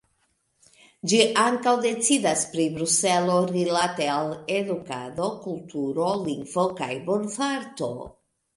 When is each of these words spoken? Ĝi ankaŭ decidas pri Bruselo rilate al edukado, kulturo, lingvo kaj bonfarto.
Ĝi 1.11 1.19
ankaŭ 1.41 1.73
decidas 1.83 2.45
pri 2.55 2.65
Bruselo 2.79 3.35
rilate 3.51 4.09
al 4.15 4.33
edukado, 4.57 5.29
kulturo, 5.47 6.11
lingvo 6.27 6.67
kaj 6.83 6.91
bonfarto. 7.13 7.95